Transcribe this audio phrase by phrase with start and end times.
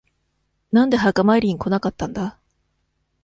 [0.71, 2.39] なんで墓参りに来なかったんだ。